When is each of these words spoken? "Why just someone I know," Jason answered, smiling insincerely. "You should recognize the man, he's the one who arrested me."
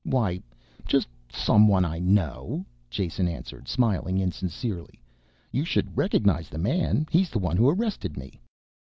"Why 0.03 0.41
just 0.87 1.07
someone 1.31 1.85
I 1.85 1.99
know," 1.99 2.65
Jason 2.89 3.27
answered, 3.27 3.67
smiling 3.67 4.19
insincerely. 4.19 4.99
"You 5.51 5.63
should 5.63 5.95
recognize 5.95 6.49
the 6.49 6.57
man, 6.57 7.05
he's 7.11 7.29
the 7.29 7.37
one 7.37 7.55
who 7.55 7.69
arrested 7.69 8.17
me." 8.17 8.39